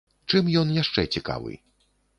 Чым 0.33 0.49
ён 0.61 0.73
яшчэ 0.81 1.07
цікавы? 1.17 1.53